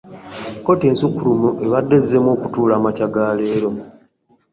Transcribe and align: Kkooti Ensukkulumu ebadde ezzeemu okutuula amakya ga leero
Kkooti 0.57 0.85
Ensukkulumu 0.91 1.49
ebadde 1.65 1.93
ezzeemu 1.99 2.29
okutuula 2.35 2.73
amakya 2.77 3.07
ga 3.13 3.25
leero 3.37 3.69